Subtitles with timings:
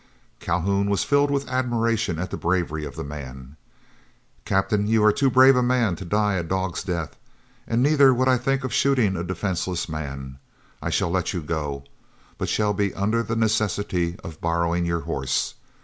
[0.39, 3.55] Calhoun was filled with admiration at the bravery of the man.
[4.45, 7.17] "Captain, you are too brave a man to die a dog's death,
[7.69, 10.39] neither would I think of shooting a defenceless man.
[10.81, 11.83] I shall let you go,
[12.39, 15.53] but shall be under the necessity of borrowing your horse.